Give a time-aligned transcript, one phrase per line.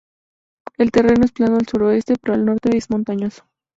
[0.79, 3.43] El terreno es plano al sureste, pero al norte es montañoso.